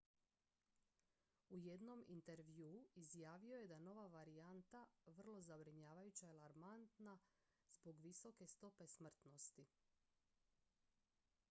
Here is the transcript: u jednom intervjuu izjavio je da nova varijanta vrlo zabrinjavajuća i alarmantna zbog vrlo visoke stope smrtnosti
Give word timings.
u 1.49 1.59
jednom 1.59 2.03
intervjuu 2.07 2.87
izjavio 2.95 3.59
je 3.59 3.67
da 3.73 3.77
nova 3.79 4.07
varijanta 4.07 4.85
vrlo 5.05 5.41
zabrinjavajuća 5.41 6.25
i 6.31 6.39
alarmantna 6.39 7.17
zbog 7.71 7.85
vrlo 7.85 8.01
visoke 8.01 8.47
stope 8.47 8.87
smrtnosti 8.87 9.67